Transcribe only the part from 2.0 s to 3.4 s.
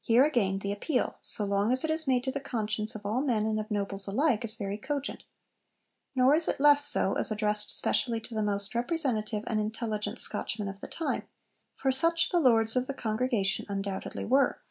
made to the conscience of all